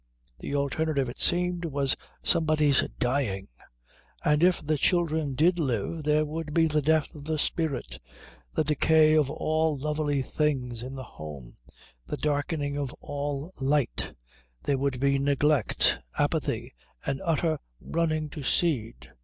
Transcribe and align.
The 0.39 0.55
alternative, 0.55 1.09
it 1.09 1.19
seemed, 1.19 1.63
was 1.65 1.95
somebody's 2.23 2.81
dying; 2.97 3.49
and 4.25 4.41
if 4.41 4.59
the 4.59 4.79
children 4.79 5.35
did 5.35 5.59
live 5.59 6.01
there 6.05 6.25
would 6.25 6.55
be 6.55 6.65
the 6.65 6.81
death 6.81 7.13
of 7.13 7.25
the 7.25 7.37
spirit, 7.37 7.99
the 8.55 8.63
decay 8.63 9.15
of 9.15 9.29
all 9.29 9.77
lovely 9.77 10.23
things 10.23 10.81
in 10.81 10.95
the 10.95 11.03
home, 11.03 11.57
the 12.07 12.17
darkening 12.17 12.77
of 12.79 12.91
all 12.93 13.51
light; 13.61 14.15
there 14.63 14.79
would 14.79 14.99
be 14.99 15.19
neglect, 15.19 15.99
apathy, 16.17 16.73
an 17.05 17.21
utter 17.23 17.59
running 17.79 18.27
to 18.29 18.41
seed. 18.41 19.09